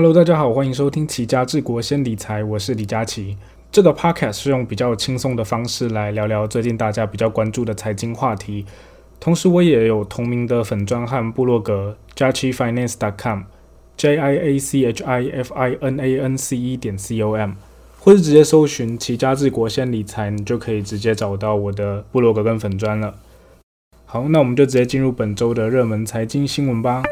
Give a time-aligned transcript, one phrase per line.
[0.00, 3.36] Hello，大家好，欢迎收听齐家治国先理财，我是李佳琦。
[3.72, 8.64] 这个 Podcast 是用比较轻松的方式来聊聊最近大家比较关注的财经话题。
[9.18, 17.36] 同时，我也有同名的粉专和部落格，jachifinance.com，j i a c h i f i n a n c e 点 c o
[17.36, 17.54] m，
[17.98, 23.16] 或是直接搜寻齐家治国先理财，你就可以直接找到我的部落格跟粉砖了。
[24.04, 27.02] 好，那我们就直接进入本周的热门财经新闻吧。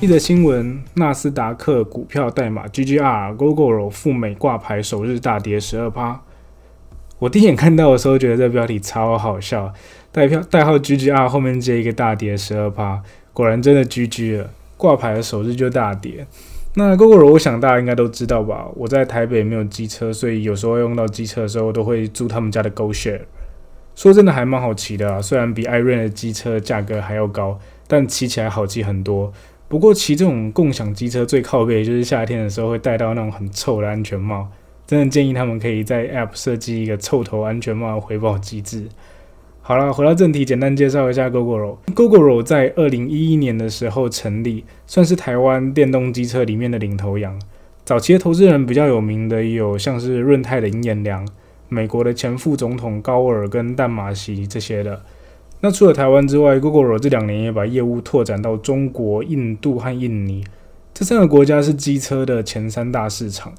[0.00, 6.22] 一则新闻：纳斯达克股票代码 GGR，Google 赴美挂牌首日大跌十二趴。
[7.18, 9.74] 我第一眼看到的时候，觉得这标题超好笑，
[10.10, 13.02] 代票代号 GGR 后面接一个大跌十二趴，
[13.34, 16.26] 果然真的 GG 了，挂牌的首日就大跌。
[16.76, 18.68] 那 Google 我想大家应该都知道吧？
[18.76, 23.20] 我在台北没有机车，所以有时候用到机车的时候，都会租他们家的 GoShare。
[23.94, 29.30] 说真的，还蛮好骑的啊，虽然比 iRent 的机车价格还要高，但骑起来好骑很多。
[29.70, 34.48] 不过骑这种共享机车最靠背，就是夏天的时候会戴到那种很臭的安全帽。
[34.84, 38.88] 真的建议他们可以在 App 设计一个臭头安全帽的回报机制。
[39.62, 41.76] 好了，回到正题，简单介绍一下 Gogoro。
[41.94, 47.40] Gogoro 在二零一一年的时候成立，算是台湾电动机车里面的领头羊。
[47.84, 51.24] 早期的投资人比较有名的有像是润泰的尹彦良、
[51.68, 55.00] 美国的前副总统高尔跟淡马锡这些的。
[55.62, 60.42] 那除了台湾之外，Google 这两年也把业务拓展到中国、印度和印尼
[60.94, 63.52] 这三个国家是机车的前三大市场。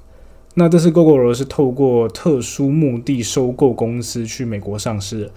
[0.56, 5.32] 那这次 Google 是透过特殊目的收购公司去美国上市。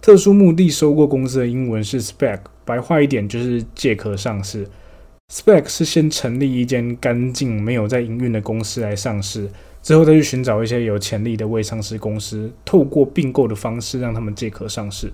[0.00, 4.66] 特殊目的收购公司的英文是 Spec，白话一点就是借壳上市。
[5.32, 9.50] Spec 是先成立一间干净没有在营运的公司来上市，
[9.82, 15.12] 之后再去寻找一些有潜力的未上市公司，透过并购的方式让他们借壳上市。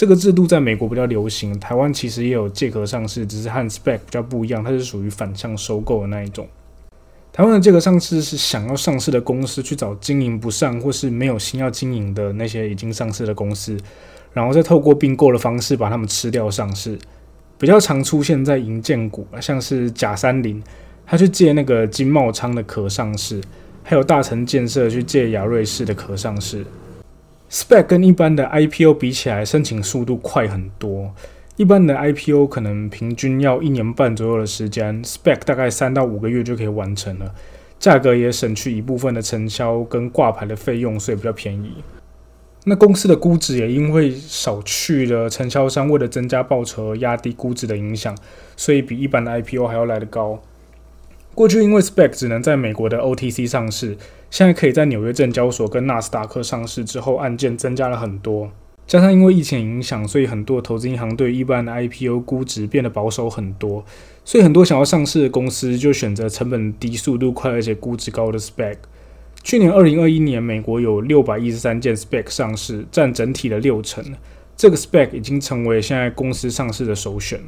[0.00, 6.48] 这个制度在美国比较流行，台湾其实也有借壳上市，只是和 Spec 比较不一样，它是属于反向收购的那一种。
[7.30, 13.76] 台湾的借壳上市是想要上市的公司去找经营不善或是没有心要经营的那些已经上市的公司，
[14.32, 16.98] 然后再透过并购的方式把他们吃掉上市。
[17.58, 20.62] 比较常出现在银建股，像是假三零，
[21.04, 23.38] 他去借那个金茂昌的壳上市，
[23.82, 26.64] 还有大成建设去借亚瑞士的壳上市。
[27.50, 31.12] Spec 跟一般的 IPO 比起来，申请速度快很多。
[31.56, 37.34] 一般的 IPO 可能平均要一年半左右的时间，Spec 大概三到五个月就可以完成了。
[37.80, 41.72] 价格也省去一部分的承销跟挂牌的费用，所以比较便宜。
[42.64, 48.16] 那公司的估值也因为少去了承销商为了增加报酬而压低估值的影响，
[48.56, 50.40] 所以比一般的 IPO 还要来得高。
[51.40, 53.96] 过去因为 Spec 只能在美国的 OTC 上市。
[54.28, 58.50] 现在可以在纽约证交所跟纳斯达克上市之后，案件增加了很多。
[58.86, 63.82] 加上因为疫情影响，所以很多投资银行对一般的 IPO 估值变得保守很多。
[64.22, 68.76] 所以很多想要上市的公司就选择成本低、速度快而且估值高的 Spec。
[69.42, 74.04] 去年二零二一年，美国有六百一十三件 Spec 上市，占整体的六成。
[74.58, 77.40] 这个 Spec 已经成为现在公司上市的首选。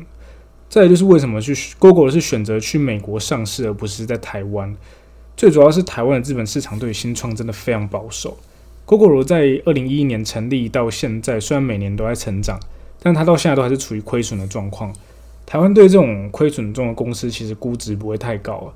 [0.72, 4.74] 再就是为什么去 Google 是选择去美国上市，而不是在台湾？
[5.36, 8.38] 最主要是台湾的资本市场对于新创真的非常保守。
[8.86, 12.58] Google 在二零一一年成立到现在，虽然每年都在成长，
[13.02, 14.90] 但它到现在都还是处于亏损的状况。
[15.44, 18.72] 台湾对这种亏损中的公司，其实估值不会太高，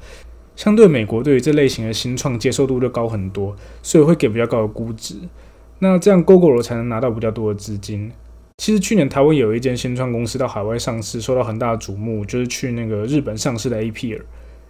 [0.54, 5.14] 相对美国对于这类型的新创接受度就高很多，所以会给比较高的估值。
[5.78, 8.12] 那这样 Google 才能拿到比较多的资金。
[8.58, 14.22] 其实去年台湾有一间新创公司到海外上市，受到很大的瞩目，就是去那个日本上市的 APR。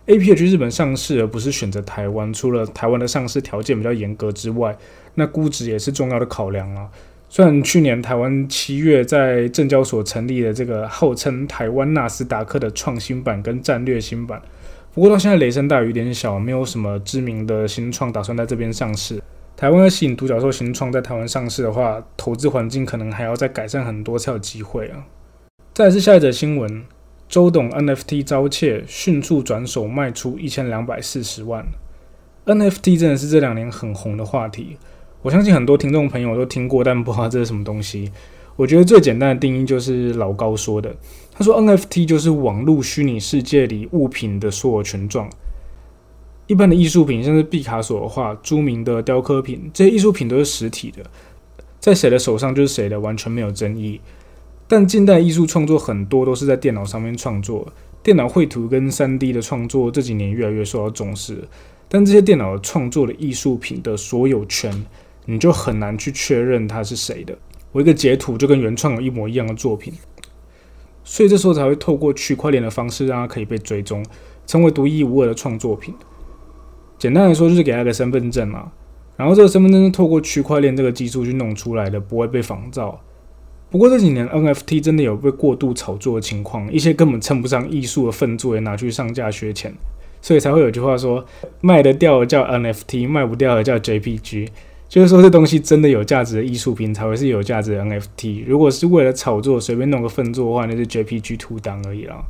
[0.07, 2.33] APR 去日本上市，而不是选择台湾。
[2.33, 4.77] 除了台湾的上市条件比较严格之外，
[5.15, 6.89] 那估值也是重要的考量啊。
[7.29, 14.43] 虽然去年台湾七月在证交所成立了这个号称台湾纳斯达克的创新版跟战略新版，
[14.95, 19.21] 不过到现在雷声大雨点小，没有什么知名的新创打算在这边上市。
[19.57, 25.07] 台湾要吸引独角兽新创在台湾上市的话，投资环境可能还要再改善很多才有机会啊。
[25.73, 26.85] 再是下一则新闻。
[27.27, 31.67] 周董 NFT 遭窃，迅速转手卖出一千两百四十万。
[32.45, 34.77] NFT 真的是这两年很红的话题，
[35.23, 38.13] 我相信很多听众朋友都听过，但不知道这是什么东西。
[38.57, 40.95] 我觉得最简单的定义就是老高说的，
[41.33, 45.29] 他说 NFT 就是网络虚拟世界里物品的所有权状。
[46.47, 51.03] 一般的艺术品，像是毕卡索的画、著名的雕刻品，这些艺术品都是实体的，
[51.81, 54.01] 在谁的手上就是谁的，完全没有争议。
[54.69, 57.73] 但近代艺术创作很多都是在电脑上面创作，
[58.03, 61.43] 电脑绘图跟三 D 的创作这几年越来越受到重视。
[61.89, 64.87] 但这些电脑创作的艺术品的所有权，
[65.25, 67.37] 你就很难去确认它是谁的。
[67.71, 69.93] 我一个截图就跟原创有一模一样的作品，
[71.05, 74.05] 所以这时候才会透过区块链的方式让它可以被追踪，
[74.47, 75.95] 成为独一无二的创作品。
[76.99, 78.73] 简单来说，就是给他个身份证嘛。
[79.17, 83.01] 然后这个身份证是透过区块链这个技术去弄出来的，不会被仿造。
[83.71, 89.73] 不过这几年 NFT 真的有被过度炒作的情况，一些根本称不上艺术的粪作也拿去上架削钱，
[90.21, 91.25] 所以才会有句话说：
[91.63, 94.49] 卖得掉的叫 NFT，卖不掉的叫 JPG。
[94.89, 98.45] 就是说这东西真的有价值的艺术品才会是有价值的 NFT。
[98.47, 102.23] 如果是为了炒作随便弄个粪作的话，那是 JPG 图档而已啦。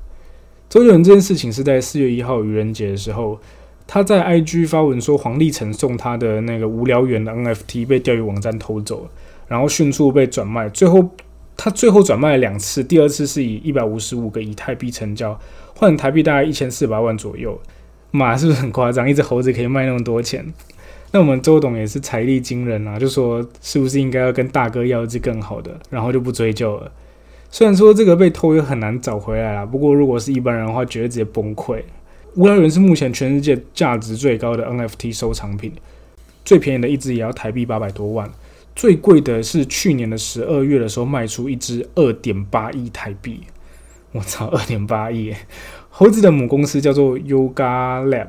[0.71, 3.39] 周杰伦这件事情是在四月一号愚人节的时候。
[3.87, 9.11] 他在 IG 发文说，黄立成送他的那个无聊猿的 NFT 被钓鱼网站偷走了，
[9.47, 10.69] 然后迅速被转卖。
[10.69, 11.09] 最后
[11.56, 15.38] 他最后转卖了两次，第二次是以一百五十五个以太币成交，
[15.75, 17.59] 换台币大概一千四百万左右。
[18.11, 19.09] 妈，是不是很夸张？
[19.09, 20.44] 一只猴子可以卖那么多钱？
[21.12, 26.91] 那我们周董也是财力惊人啊，就说是不是应该要跟大哥要一只更好的，然后就不追究了。
[27.50, 31.81] 虽然说这个被偷也很难找回来了，不过如果是一般人的话，绝对直接崩溃。
[32.37, 35.73] 无聊猿是目前全世界价值最高的 NFT 收藏品，
[36.44, 38.31] 最便宜的一只也要台币八百多万，
[38.75, 43.41] 最贵的是去年的十二月的时候卖出一只二点八亿台币。
[44.12, 45.33] 我操，二点八亿！
[45.88, 48.29] 猴子的母公司叫做 Yoga Lab，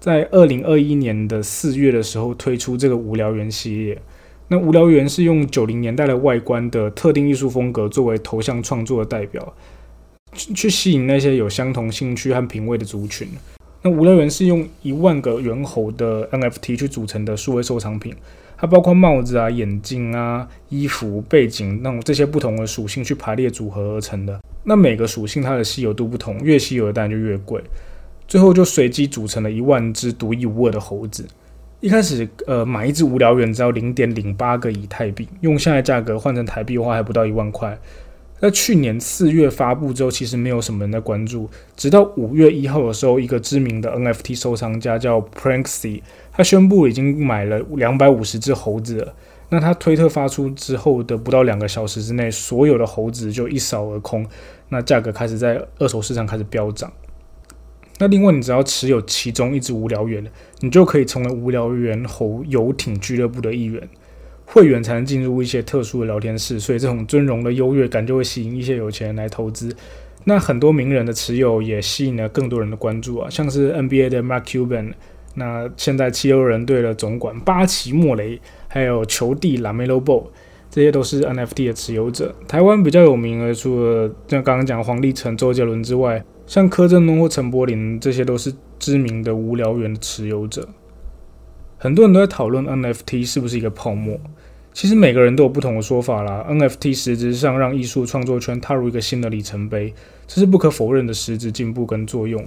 [0.00, 4.02] 在二零二一年的四月的时候推出这个无聊猿系列。
[4.48, 9.54] 那无聊猿是用九零年代的外观的特定艺术风格作为头像创作的代表。
[10.34, 13.28] 去吸引那些有相同兴趣和品味的族群。
[13.82, 18.14] 那无聊猿是用一万个猿猴的 NFT 去组成的数位收藏品，
[18.56, 24.40] 它包括帽子啊、眼镜啊、衣服、背景那种这些不同的属性去排列组合而成的。
[24.64, 27.62] 那每个属性它的稀有度不同，越稀有的当然就越贵。
[28.26, 31.26] 最后就随机组成了一万只独一无二的猴子。
[31.80, 37.78] 一开始，呃，买一只无聊猿只要零点零八个以太币，用现在价格换成台币的话，还不到一万块。
[38.40, 41.48] 在去年四月发布之后，其实没有什么人在关注。
[41.76, 49.14] 直到五月一号的时候，一个知名的 NFT 收藏家叫 Pranksy，他宣布已经买了两百五十只猴子了。
[49.48, 54.26] 那他推特发出之后的不到两个小时之内，所有的猴子就一扫而空。
[54.68, 56.92] 那价格开始在二手市场开始飙涨。
[57.98, 60.26] 那另外，你只要持有其中一只无聊猿，
[60.60, 63.88] 你就可以成为无聊猿猴游艇俱乐部的一员。
[64.54, 69.74] 会员才能进入一些特殊的聊天室，所以这种尊荣的优越感就会吸引一些有钱人来投资。
[70.22, 74.92] 那很多名人的持有也吸引了更多人的关注啊，像是 NBA 的 Mark Cuban，
[75.34, 80.26] 那现在七六人队的总管巴奇莫雷，还有球帝 Lamelo Ball，
[80.70, 82.32] 这些都是 NFT 的持有者。
[82.46, 90.68] 台湾比较有名的，除了像刚刚讲黄立成、周杰伦之外，像柯震东或陈柏霖，这些都是知名的无聊猿的持有者。
[91.84, 94.18] 很多人都在讨论 NFT 是不是一个泡沫，
[94.72, 96.42] 其实每个人都有不同的说法啦。
[96.48, 99.92] NFT 实质上让艺术创作圈踏入一个新的里程碑，
[100.26, 102.42] 这是不可否认的实质进步跟作用。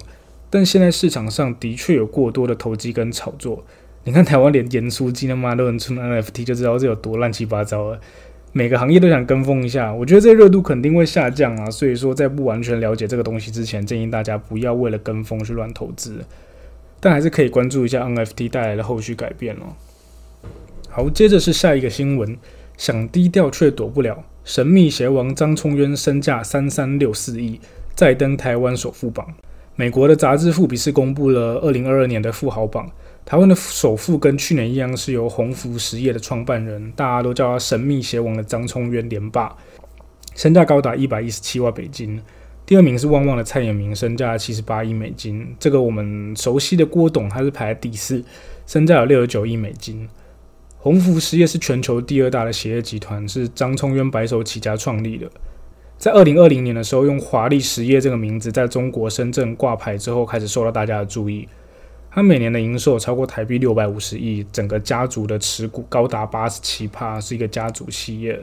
[0.50, 3.64] 但现在市场上的确有过多的投机跟炒作。
[4.06, 8.00] 你看台湾连盐酥鸡他妈都能出 NFT，就知道这有多乱七八糟了。
[8.54, 11.70] 每个行业都想跟风一下，我觉得这热度肯定会下降啊。
[11.70, 16.26] 所以说，在不完全了解这个东西之前，建议大家不要为了跟风去乱投资。
[17.00, 19.76] 但还是可以关注一下 NFT 带来的后续改变哦。
[20.90, 22.38] 好，接着是下一个新闻，
[22.76, 27.60] 想低调却躲不了，神秘邪王张聪渊身价三三六四亿，
[27.96, 29.28] 再登台湾首富榜。
[29.76, 32.90] 美国的杂志富比士公布了二零二二年的富豪榜，
[33.24, 39.56] 台湾的首富跟去年一样是由鸿福实业的创办人，大家都叫他神秘邪王的张聪渊连霸，
[40.34, 42.20] 身价高达一百一十七万美金。
[42.68, 45.56] 第二名是旺旺的蔡衍明，身价七十八亿美金。
[45.58, 48.22] 这个我们熟悉的郭董，他是排第四，
[48.66, 50.06] 身价有六十九亿美金。
[50.78, 55.32] 鸿福实业是全球第二大的鞋业集团，是张聪渊白手起家创立的。
[55.98, 61.48] 在二零二零年的时候，用华丽实业这个名字在中国深圳挂牌之后，开始受到大家的注意。
[62.12, 68.38] 他每年的营收超过台币六百五十亿，整个家族的持股高达八十七帕，是一个家族企业。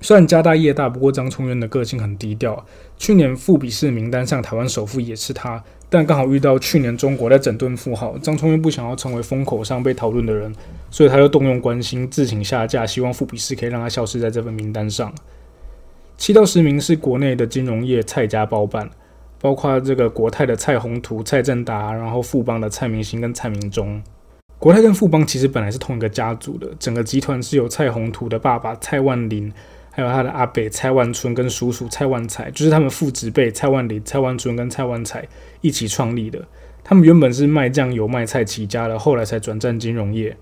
[0.00, 2.64] 虽然家大业大，不过张聪渊的个性很低调。
[2.96, 10.54] 去年富比士名单上台湾首富也是他，但刚好遇到去年中国在整顿富豪，张聪渊不想要成为风口上被讨论的人，
[10.90, 15.12] 所以他又动用关心自请下架，希望富比士可以让他消失在这份名单上。
[16.16, 18.88] 七到十名是国内的金融业蔡家包办，
[19.40, 24.00] 包括这个国泰的蔡宏图、蔡振达，然后富邦的蔡明星跟蔡明忠。
[24.58, 29.52] 国泰跟富邦其实本来是同一个家族的，整个集团是由蔡宏图的爸爸蔡万林。
[29.98, 35.26] 还有他的阿北蔡万春跟叔叔蔡万才，就是他们父子辈蔡万林、蔡万春跟蔡万才
[35.60, 36.40] 一起创立的。
[36.84, 40.36] 他们原本是卖酱油、卖菜起家的，后来才转战金融业。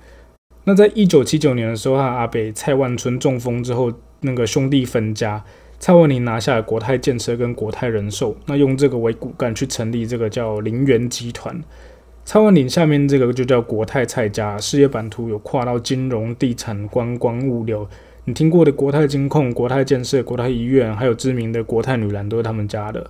[0.64, 5.42] 那在一九七九年的时候，他阿北蔡万春中风之后，那个兄弟分家，
[5.78, 11.58] 蔡万林拿下了国泰建设跟国泰人寿，那用这个为骨干去成立这个叫林园集团。
[12.26, 17.88] 蔡万林下面这个就叫国泰蔡家，事业版图有跨到金融、地产、观光、物流。
[18.28, 23.08] 你听过的国泰金控、国泰建设、国泰医院，还有知名的国泰女篮，都是他们家的。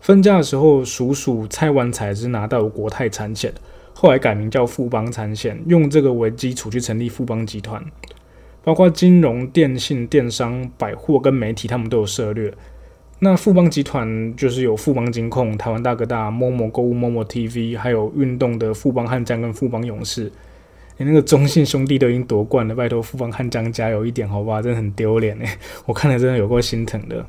[0.00, 3.54] 分家的时候，叔叔蔡万才是拿到国泰产险，
[3.94, 7.80] 后来改名叫富邦产险，用这个为基础去成立富邦集团，
[8.64, 12.52] 包括金融、电信、电商、百货跟媒体，他们都有涉略。
[13.20, 20.32] 那富邦集团就是有富邦金控、台湾大哥大、某某购物、某某 TV，还有运动的富邦悍将跟富邦勇士。
[20.98, 24.62] 你那个中信兄弟都已经夺冠了，拜托富邦悍将加油一点好不好？
[24.62, 27.24] 真的很丢脸哎，我看了真的有够心疼的。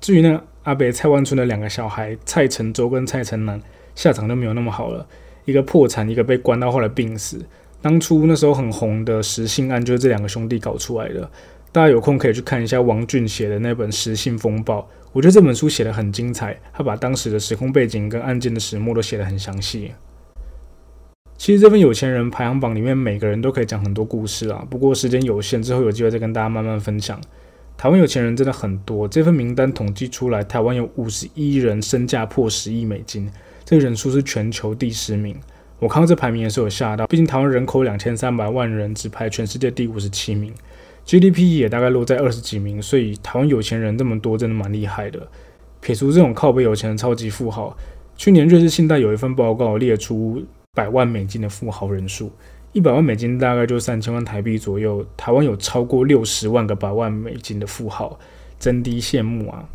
[0.00, 3.60] 至于那阿北蔡万春的两个小孩蔡成洲跟蔡成南，
[3.94, 5.06] 下场都没有那么好了，
[5.44, 7.44] 一个破产，一个被关到后来病死。
[7.82, 11.30] 当初那时候很红的实信案，就是这两个兄弟搞出来的。
[11.72, 14.80] 大家有空可以去看一下王俊写的那本《实信风暴》。
[15.12, 19.92] 我觉得这本书写的很精彩，他把当时的时空背景跟案件的始末都写得很详细。
[21.40, 24.62] 其实这份有钱人排行榜里面，每个人都可以讲很多故事啊。
[24.68, 27.18] 不过时间有限，之后有机会再跟大家慢慢分享。
[27.78, 33.26] 台湾有钱人真的很多，这份名单统计出来，台湾有五十一人身价破十亿美金，
[33.64, 35.34] 这个人数是全球第十名。
[35.78, 40.52] 我看到这排名也是有吓到，毕竟台湾人口两千三百万人，只排全世界第五十七名。
[41.06, 45.26] GDP 也大概落在二十几名，所以台湾有钱人这么多，真的蛮厉害的。
[45.80, 47.74] 撇除这种靠背有钱的超级富豪，
[48.14, 50.44] 去年瑞士信贷有一份报告列出
[50.80, 52.32] 百万美金的富豪人数，
[52.72, 55.04] 一百万美金大概就三千万台币左右。
[55.14, 58.18] 台湾有超过六十万个百万美金的富豪，
[58.58, 59.68] 真的羡慕啊！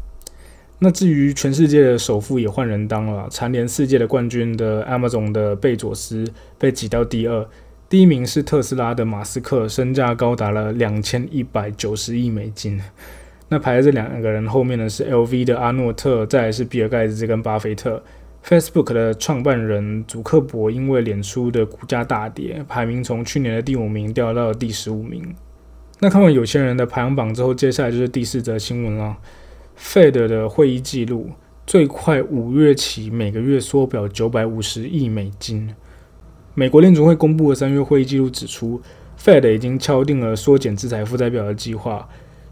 [0.79, 6.25] 那至于全世界的首富也换人当了，蝉联世界的冠军的 Amazon 的贝佐斯
[6.57, 7.47] 被挤到第二。
[7.87, 12.81] 第一名是特斯拉的马斯克，身价高达了两千一百九十亿美金。
[13.49, 18.01] 那排在这两个人后面的是 LV 的阿诺特，再是比尔盖茨跟巴菲特。
[18.47, 25.33] Facebook 的创办人祖克伯因为脸书的股价大跌，排名从去年的第五名掉到了第十五名。
[25.99, 29.17] 那看完有钱人的排行榜之后，接下来就是第四则新闻了
[29.75, 31.31] ：Fed 的会议记录，
[31.65, 35.73] 最快五月起每个月缩表九百五十亿美金。
[36.53, 38.79] 美国联储会公布的三月会议记录指出
[39.19, 42.07] ，Fed 已经敲定了缩减资产负债表的计划，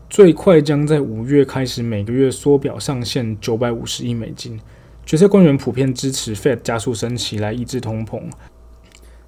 [0.10, 4.60] 最快将在五月开始每个月缩表上限九百五十亿美金。
[5.06, 8.22] 决策官员普遍支持 Fed 加速升息来抑制通膨。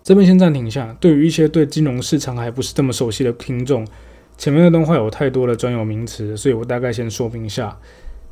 [0.04, 3.86] 这边先暂停一下，对于一些对金融市场还不是这么熟悉的听众，
[4.38, 7.78] 前面的动画有太多的专有名词，所以我大概先说明一下。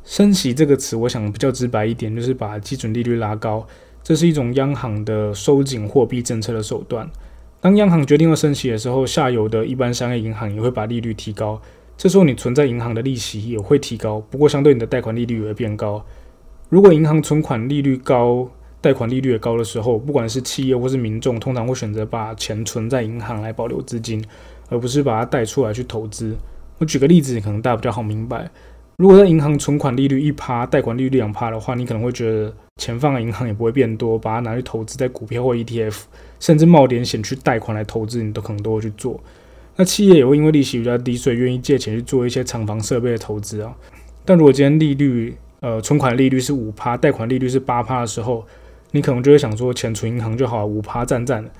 [0.04, 3.66] 升息这个词，我想比较直白一点，就是把基准利率拉高。
[4.02, 7.08] 这是一种央行的收紧货币政策的手段。
[7.60, 11.60] 当央行决定要升息的时候，下游的一般商业银行也会把利率提高。
[11.96, 16.04] 这时候你存在银行的利息也会提高，不过相对你的贷款利率也会变高。
[16.68, 18.48] 如果银行存款利率高，
[18.80, 24.22] 贷款利率也高的时候，不管是企业或是民众，通常会选择把钱存在银行来保留资金，
[24.68, 26.36] 而不是把它贷出来去投资。
[26.78, 28.50] 我举个例子，可能大家比较好明白。
[28.96, 36.02] 如果在银行存款利率一趴，贷款利率两趴的话，你可能会觉得钱放在银行也不会变多，把它拿去投资在股票或 ETF，
[36.40, 39.20] 甚至冒点险去贷款来投资，你都可能都会去做。
[39.76, 43.74] 那企业也会因为利息比较低，所以愿意借钱去做一些厂房设备的投资啊。
[44.24, 48.44] 但如果今天利率，呃，存款利率是五趴，贷款利率是八趴的时候，
[48.90, 51.50] 你可能就会想说，钱存银行就好了，五趴赞赞的，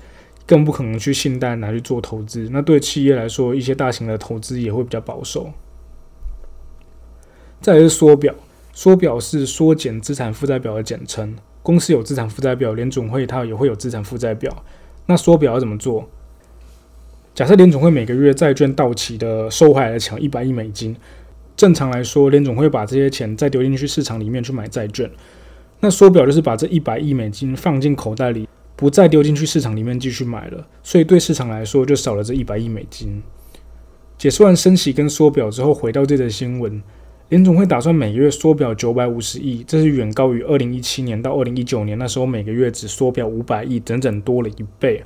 [0.44, 2.50] 更不可能去信贷拿去做投资。
[2.52, 5.50] 那对企业来说，一些大型的投资也会比较保守。
[7.62, 8.34] 再是缩表，
[8.74, 11.34] 缩表是缩减资产负债表的简称。
[11.62, 14.54] 公司有资产负债表，联总会它也会有资产负债表。
[15.06, 16.06] 那缩表要怎么做？
[17.34, 20.94] 假设联总会每个月债券到期的收回来的钱一百亿美金，
[21.64, 25.10] 正常来说，联总会把这些钱再丢进去市场里面去买债券。
[25.80, 33.22] 那缩表就是把这一百亿美金放进口袋里，不再丢进去市场里面继续买了，所以对市场来说就少了这一百亿美金。
[34.18, 36.82] 解释完升息跟缩表之后，回到这则新闻。
[37.30, 45.02] 联总会打算每个月缩表九百五十亿，这是远高于二零一七年到二零一九年那时候每个月只缩表五百亿，整整多了一倍。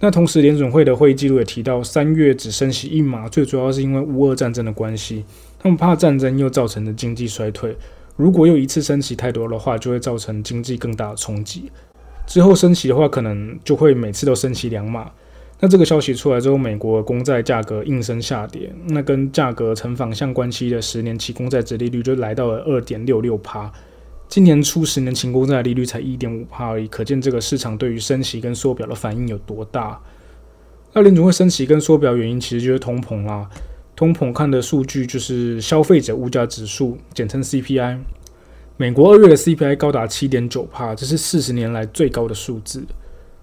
[0.00, 5.24] 那同时，联总会的会议记录也提到，三月只升息一码，最主要是因为乌俄战争的关系，
[5.64, 7.74] 他们怕战争又造成的经济衰退，
[8.16, 11.72] 如果又一次升息太多的话，就会造成经济更大的冲击。
[12.26, 15.10] 之后升息的话，可能就会每次都升息两码。
[15.60, 23.72] 那这个消息出来之后，美国公债价格应声下跌，那跟价格成反向关系的十年期公债殖利率就来到了二点六六帕。
[24.28, 29.98] 今年初十年期公债利率才一点五帕而已，可见这个市场对于升息跟缩表的反应有多大。
[30.92, 33.48] 那联储会升息跟缩表原因其实就是通膨啦。
[33.96, 37.98] 通膨看的数据就是消费者物价指数，简称 CPI。
[38.76, 42.84] 美国二月的 CPI 高达七点九帕，这是四十年来最高的数字。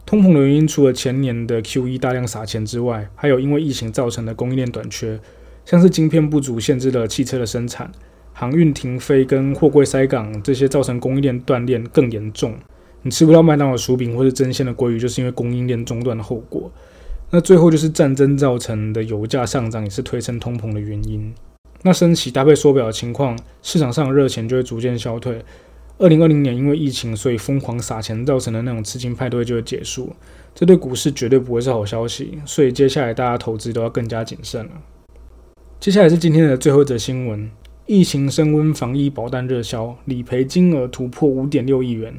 [0.06, 5.18] 通膨的原因除了前年的 QE 大量撒钱之外，还有因为疫情造成的供应链短缺，
[5.64, 7.90] 像是晶片不足限制了汽车的生产，
[8.34, 12.56] 航运停飞跟货柜塞港这些造成供应链断裂更严重。
[13.04, 16.70] 你吃不到麦当劳薯饼或是真鲜的鲑鱼，就是因为供应链中断的后果。
[17.34, 21.34] 那最后就是战争造成的油价上涨，也是推升通膨的原因。
[21.84, 25.44] 那升息搭配缩表的情况，市场上的热钱就会逐渐消退。
[25.98, 30.14] 二零二零年因为疫情，所以疯狂撒钱造成的那种资金派对就会结束，
[30.54, 32.40] 这对股市绝对不会是好消息。
[32.46, 34.72] 所以接下来大家投资都要更加谨慎了。
[35.80, 37.50] 接下来是今天的最后一则新闻：
[37.86, 42.14] 疫情升温，防疫保单热销，理赔金额突破五点六亿元。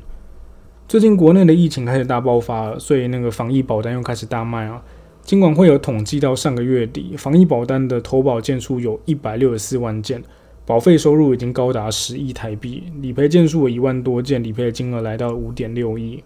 [0.89, 4.83] 最近国内的疫情开始大爆发了，所以那个防疫保单又开始大卖啊。
[5.25, 10.23] 尽管会有统计到上个月底，防疫保单的投保件数有一百六十四万件，
[10.67, 16.23] 保费收入已经高达十亿台币，理赔件数一万多件，理赔的金额来到五点六亿。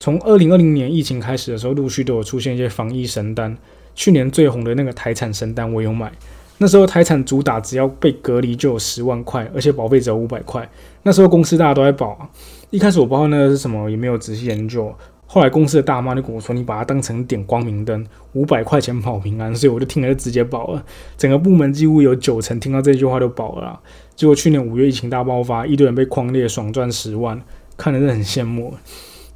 [0.00, 3.56] 从二零二零年疫情开始的时候，陆续都有出现一些防疫神单。
[3.94, 6.12] 去年最红的那个台产神单，我有买。
[6.58, 10.66] 那时候台产主打只要被隔离就有十万块，而且保费只有五百块。
[11.02, 12.30] 那时候公司大家都在保，
[12.68, 14.94] 一开始我不知道那个是什么，也没有仔细研究。
[15.32, 20.84] 后来公司的大妈就跟我说：“你把它当成点光明灯，五百块钱保平安。”所以我就听了就直接保了。
[21.16, 23.78] 整个部门几乎有九成听到这句话都保了。
[24.16, 27.40] 结果去年五月疫情大爆发，一堆人被框列，爽赚十万，
[27.76, 28.74] 看的是很羡慕。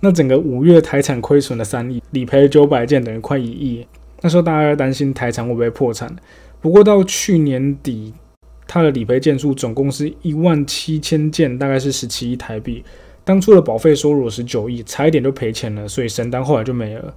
[0.01, 3.87] 那整个五月台产亏损了三亿，理赔九百件，等于快一亿。
[4.23, 6.13] 那时候大家担心台产会不会破产。
[6.61, 8.13] 不过到去年底，
[8.67, 12.83] 它的理赔件数总共是一万七千件，大概是十七亿台币。
[13.25, 17.15] 当初的保费收入十九亿，差一点就赔钱了，所以神丹后来就没了。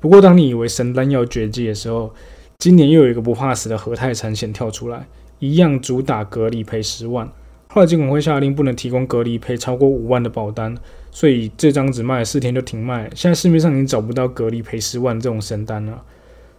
[0.00, 2.14] 不过，当你以为神丹要绝迹的时候，
[2.58, 5.08] 今年又有一个不怕死的和泰产险跳出来，
[5.40, 7.28] 一样主打隔离赔十万。
[7.66, 10.74] 后来监管会下令不能提供隔离赔超过五万的保单，
[11.10, 13.10] 所以这张只卖了四天就停卖。
[13.14, 16.02] 现在市面上已经找不到隔离赔十万这种神单了。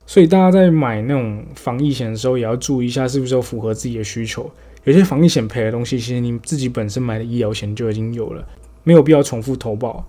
[0.05, 4.51] 所以大家在买那种防疫险的时候，也要注意一下是不是符合自己的需求。
[4.83, 8.47] 有些防疫险赔的东西，其实你自己本身买的医疗险就已经有了。
[8.89, 10.03] 没有必要重复投保，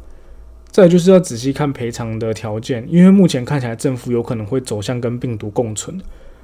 [0.70, 6.00] 再就是要仔细看赔偿的条件，因为目前看起来政府有可能会走向跟病毒共存。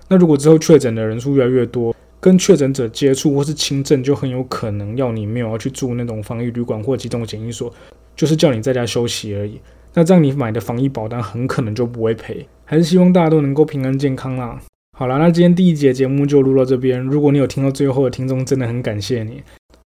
[0.09, 7.72] 那如果之后确诊的人数越来越多，跟确诊者接触或是轻症，就很有可能要你没有要去住那种防疫旅馆或机动检疫所，
[8.14, 9.59] 就是叫你在家休息而已。
[9.94, 12.46] 那这样你买的防疫保单很可能就不会赔。
[12.66, 14.61] 还是希望大家都能够平安健康啦。
[14.99, 17.01] 好了，那今天第一节节目就录到这边。
[17.01, 19.42] 如果你有听到最后的听众，真的很感谢你。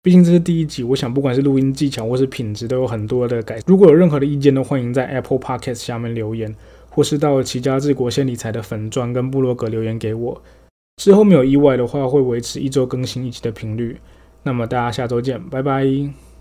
[0.03, 3.61] 毕竟这是第一集，我想不管是录音技巧或是品质，都有很多的改。
[3.67, 6.53] 如果有任何的意见，都欢迎在 Apple Podcast 下面留言，
[6.91, 10.43] 或是到齐家治国先理财的粉钻跟部落格留言给我。
[10.97, 13.99] 之后没有意外的话，会维持一周更新一集的频率。
[14.43, 16.32] 那么大家下周见，拜拜。